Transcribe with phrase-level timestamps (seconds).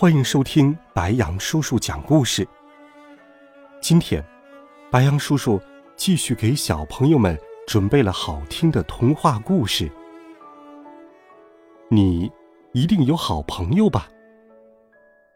[0.00, 2.48] 欢迎收听白杨叔叔讲故事。
[3.82, 4.24] 今天，
[4.90, 5.60] 白杨叔叔
[5.94, 9.92] 继续给小朋友们准备了好听的童话故事。
[11.90, 12.32] 你
[12.72, 14.08] 一定有好朋友吧？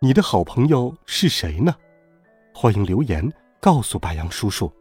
[0.00, 1.76] 你的好朋友是谁呢？
[2.54, 4.72] 欢迎留言告诉白杨叔叔。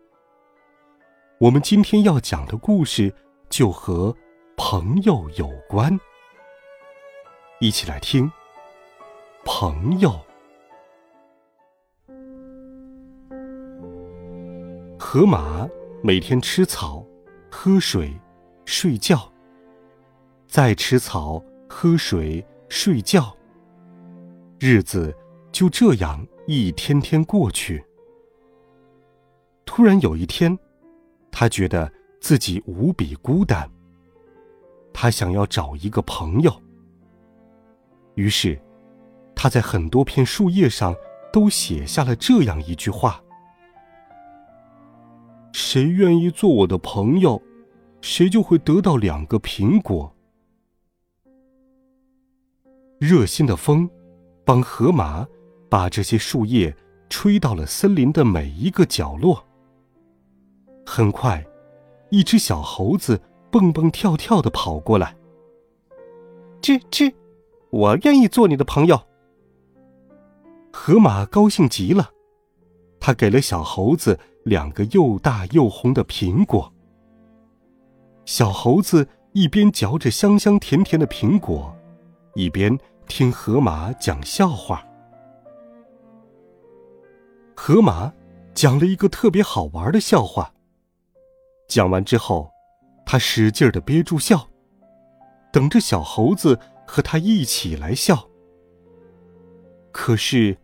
[1.42, 3.14] 我们今天要讲的故事
[3.50, 4.16] 就和
[4.56, 6.00] 朋友有关，
[7.60, 8.32] 一起来听。
[9.46, 10.18] 朋友，
[14.98, 15.68] 河马
[16.02, 17.06] 每天吃草、
[17.52, 18.14] 喝水、
[18.64, 19.30] 睡觉，
[20.48, 23.36] 再吃草、喝水、睡觉，
[24.60, 25.14] 日子
[25.52, 27.84] 就这样一天天过去。
[29.66, 30.58] 突然有一天，
[31.32, 33.70] 他觉得自己无比孤单，
[34.94, 36.54] 他想要找一个朋友，
[38.16, 38.58] 于是。
[39.44, 40.96] 他在很多片树叶上
[41.34, 43.22] 都写下了这样一句话
[45.52, 47.42] ：“谁愿意做我的朋友，
[48.00, 50.16] 谁就会得到两个苹果。”
[52.98, 53.90] 热心的风
[54.46, 55.28] 帮河马
[55.70, 56.74] 把这些树叶
[57.10, 59.46] 吹到了森林的每一个角落。
[60.86, 61.46] 很快，
[62.12, 63.20] 一只小猴子
[63.52, 65.14] 蹦蹦跳跳的跑过来
[66.64, 67.14] ：“吱吱，
[67.72, 68.98] 我愿意做你的朋友。”
[70.86, 72.12] 河马高兴极了，
[73.00, 76.74] 他给了小猴子两个又大又红的苹果。
[78.26, 81.74] 小猴子一边嚼着香香甜甜的苹果，
[82.36, 82.78] 一边
[83.08, 84.86] 听河马讲笑话。
[87.56, 88.12] 河马
[88.54, 90.54] 讲了一个特别好玩的笑话。
[91.70, 92.52] 讲完之后，
[93.06, 94.50] 他使劲的憋住笑，
[95.50, 98.28] 等着小猴子和他一起来笑。
[99.94, 100.58] 可是。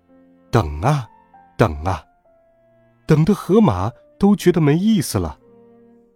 [0.51, 1.07] 等啊，
[1.57, 2.03] 等啊，
[3.05, 5.39] 等的河马都觉得没意思了，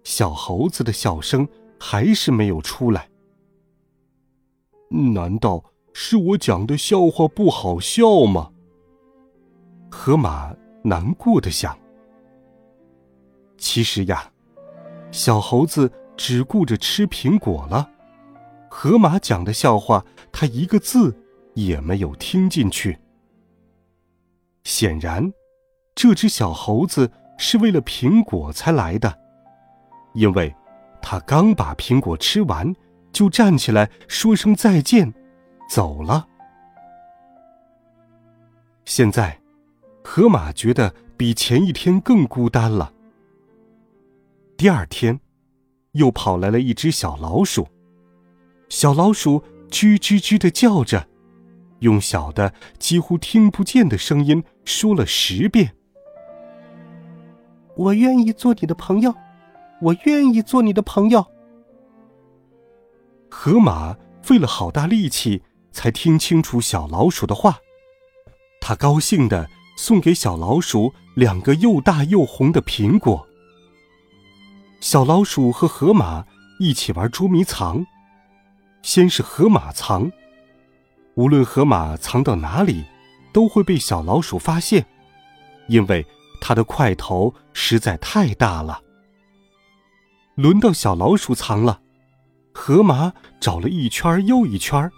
[0.04, 1.48] 小猴子的笑声
[1.80, 3.10] 还是没有出来。
[4.90, 5.64] 难道
[5.94, 8.52] 是我讲的笑话不好笑吗？
[9.92, 11.78] 河马难过的想。
[13.58, 14.32] 其实呀，
[15.12, 17.90] 小猴子只顾着吃苹果了，
[18.70, 21.16] 河马讲的笑话，他一个字
[21.54, 23.00] 也没有听进去。
[24.64, 25.34] 显然，
[25.96, 29.20] 这只小猴子是为了苹果才来的，
[30.14, 30.54] 因为，
[31.02, 32.74] 他刚把苹果吃完，
[33.12, 35.14] 就站起来说声再见，
[35.70, 36.28] 走了。
[38.86, 39.40] 现在，
[40.04, 42.94] 河马觉得比前一天更孤单了。
[44.56, 45.20] 第二天，
[45.92, 47.68] 又跑来了一只小老鼠，
[48.70, 51.08] 小老鼠吱吱吱的叫着。
[51.84, 55.76] 用小的、几乎听不见的声音说了十遍
[57.78, 59.14] ：“我愿意做你的朋友，
[59.82, 61.26] 我愿意做你的朋友。”
[63.30, 67.58] 河马费了好大力气才听清楚小老鼠的话，
[68.62, 73.28] 他高兴的送给小老鼠两个又大又红的苹果。
[74.80, 76.26] 小老鼠和河马
[76.60, 77.86] 一起玩捉迷藏，
[78.82, 80.12] 先是河马藏。
[81.16, 82.84] 无论河马藏到哪里，
[83.32, 84.86] 都会被小老鼠发现，
[85.68, 86.06] 因为
[86.42, 88.82] 它的块头实在太大了。
[90.36, 91.80] 轮到小老鼠藏了，
[92.52, 94.92] 河马找了一圈又一圈，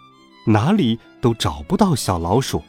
[0.48, 2.64] 哪里都找不到小老鼠。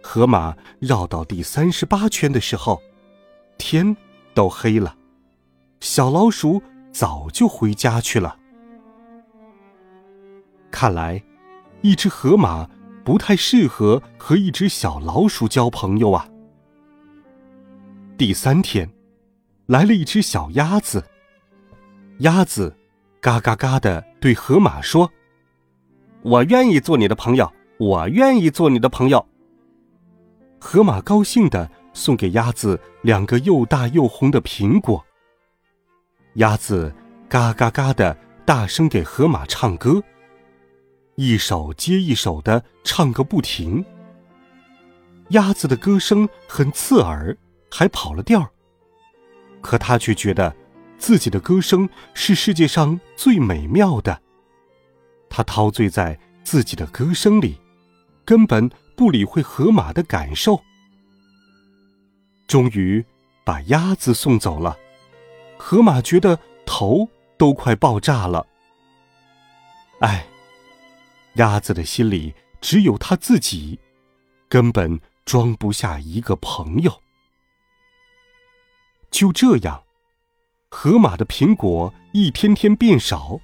[0.00, 2.80] 河马绕到第三十八圈的时候，
[3.58, 3.96] 天
[4.34, 4.96] 都黑了，
[5.80, 6.62] 小老鼠
[6.92, 8.36] 早就回家去了。
[10.70, 11.20] 看来。
[11.82, 12.68] 一只河马
[13.04, 16.28] 不太适合和一只小老鼠交朋友啊。
[18.18, 18.90] 第三天，
[19.66, 21.02] 来了一只小鸭子。
[22.18, 22.76] 鸭子
[23.20, 25.10] 嘎嘎嘎的对河马说
[26.20, 29.26] ：“我愿意做你的朋友，我愿意做你的朋友。”
[30.60, 35.02] 河马高兴的送给鸭子两个又大又红的苹果。
[36.34, 36.94] 鸭子
[37.26, 40.02] 嘎嘎嘎的大声给河马唱歌。
[41.20, 43.84] 一首接一首的唱个不停。
[45.28, 47.36] 鸭子的歌声很刺耳，
[47.70, 48.50] 还跑了调。
[49.60, 50.56] 可他却觉得
[50.96, 54.18] 自己的歌声是世界上最美妙的。
[55.28, 57.60] 他陶醉在自己的歌声里，
[58.24, 60.58] 根本不理会河马的感受。
[62.48, 63.04] 终于，
[63.44, 64.74] 把鸭子送走了。
[65.58, 67.06] 河马觉得头
[67.36, 68.46] 都快爆炸了。
[69.98, 70.26] 唉，
[71.34, 73.78] 鸭子的心里只有他自己，
[74.48, 77.00] 根本装不下一个朋友。
[79.10, 79.82] 就这样，
[80.70, 83.40] 河马的苹果一天天变少，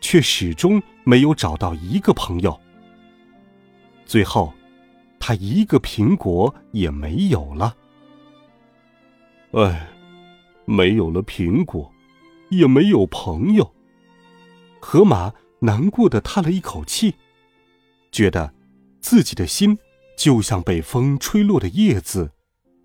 [0.00, 2.60] 却始终没有找到一个朋友。
[4.06, 4.52] 最后，
[5.18, 7.76] 他一个苹果也没有了。
[9.52, 9.88] 唉，
[10.64, 11.92] 没有了苹果，
[12.50, 13.72] 也没有朋友。
[14.80, 17.14] 河马难过的叹了一口气，
[18.14, 18.54] 觉得
[19.00, 19.76] 自己的心
[20.16, 22.30] 就像被风吹落的叶子，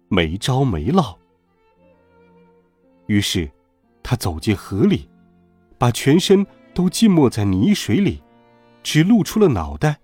[0.09, 1.19] 没招没落。
[3.05, 3.51] 于是，
[4.01, 5.07] 他走进河里，
[5.77, 6.43] 把全身
[6.73, 8.23] 都浸没在泥水里，
[8.81, 9.99] 只露出了脑袋，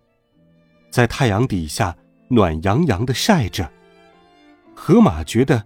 [0.92, 1.98] 在太阳底下
[2.28, 3.72] 暖洋洋的晒着。
[4.76, 5.66] 河马觉得。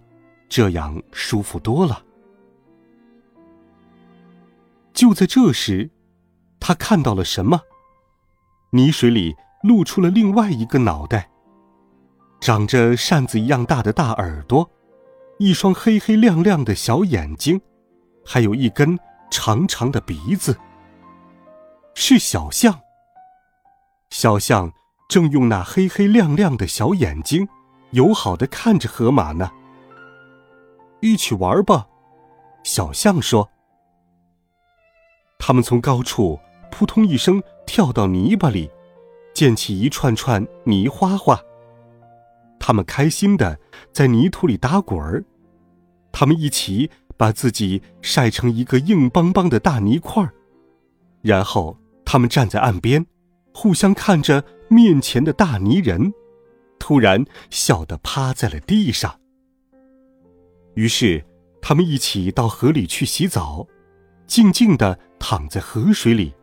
[0.52, 2.04] 这样舒服多了。
[4.92, 5.88] 就在这时，
[6.58, 7.60] 他看到了什么？
[8.70, 11.28] 泥水里露出了另外一个脑袋，
[12.40, 14.68] 长着扇子一样大的大耳朵，
[15.38, 17.60] 一双黑黑亮亮的小眼睛，
[18.24, 18.98] 还有一根
[19.30, 20.56] 长长的鼻子。
[21.94, 22.80] 是小象。
[24.10, 24.72] 小象
[25.08, 27.46] 正用那黑黑亮亮的小眼睛，
[27.90, 29.50] 友好的看着河马呢。
[31.00, 31.86] 一起玩吧，
[32.62, 33.48] 小象说。
[35.38, 36.38] 他们从高处
[36.70, 38.70] 扑通一声跳到泥巴里，
[39.40, 41.40] 溅起一串串泥花花。
[42.58, 43.58] 他们开心的
[43.90, 45.24] 在泥土里打滚儿，
[46.12, 50.34] 他们一起把自己晒成一个硬邦邦的大泥块儿，
[51.22, 53.06] 然后他们站在岸边，
[53.54, 56.12] 互相看着面前的大泥人，
[56.78, 59.18] 突然笑得趴在了地上。
[60.74, 61.24] 于是，
[61.62, 63.66] 他们一起到河里去洗澡，
[64.26, 66.34] 静静地躺在河水里，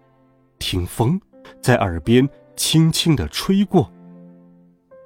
[0.58, 1.22] 听风
[1.62, 3.90] 在耳边轻轻地吹过。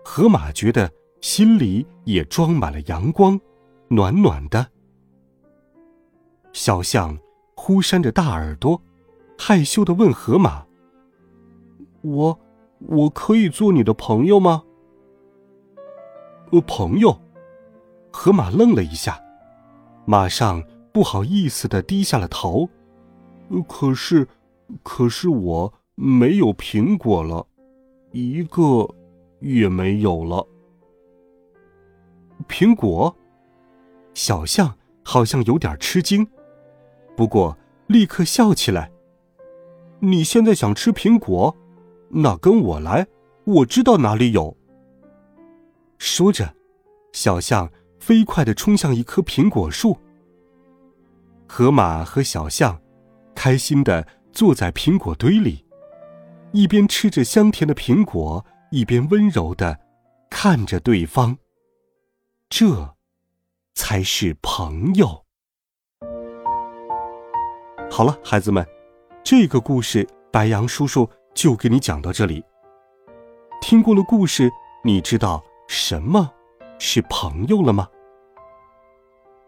[0.04, 3.40] 河马觉得心里也装满了阳光，
[3.90, 4.66] 暖暖的。
[6.54, 7.18] 小象
[7.56, 8.82] 忽扇着大耳朵，
[9.38, 10.66] 害羞地问河马
[12.02, 12.40] ：“我，
[12.80, 14.64] 我可以做你的朋友吗
[16.52, 17.22] ？”“呃，朋友。”
[18.12, 19.22] 河马愣了一下，
[20.06, 20.62] 马上
[20.92, 22.68] 不好意思的低下了头。
[23.68, 24.28] 可是，
[24.84, 27.46] 可是我没有苹果了，
[28.12, 28.90] 一个
[29.40, 30.48] 也没有了。
[32.50, 33.16] 苹果，
[34.16, 36.28] 小象好像有点吃惊，
[37.16, 37.56] 不过
[37.86, 38.92] 立刻笑起来。
[40.00, 41.56] 你现在想吃苹果？
[42.10, 43.06] 那跟我来，
[43.44, 44.58] 我知道哪里有。
[46.00, 46.56] 说着，
[47.14, 47.72] 小象。
[48.00, 49.96] 飞快地冲向一棵苹果树。
[51.48, 52.82] 河马和小象
[53.36, 55.64] 开心地坐在苹果堆里，
[56.54, 59.80] 一边吃着香甜的苹果，一边温柔地
[60.30, 61.38] 看着对方。
[62.50, 62.96] 这，
[63.74, 65.26] 才是朋友。
[67.90, 68.66] 好了，孩子们，
[69.24, 72.44] 这个故事白杨叔叔就给你讲到这里。
[73.62, 74.52] 听过了故事，
[74.84, 76.34] 你知道什么？
[76.80, 77.88] 是朋友了吗？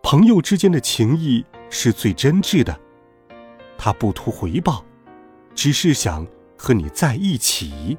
[0.04, 2.80] 朋友之间的情谊是最真挚的，
[3.78, 4.86] 他不图回报，
[5.56, 6.26] 只是想
[6.64, 7.98] 和你在一起。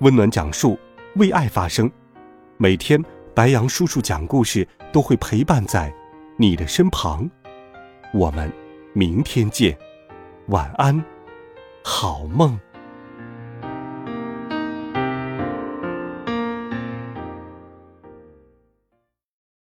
[0.00, 0.76] 温暖讲述，
[1.14, 1.88] 为爱发声。
[2.56, 3.00] 每天，
[3.36, 5.94] 白杨叔叔讲故事都会陪伴在
[6.36, 7.30] 你的身旁。
[8.12, 8.52] 我们
[8.92, 9.78] 明天见，
[10.48, 11.04] 晚安，
[11.84, 12.58] 好梦。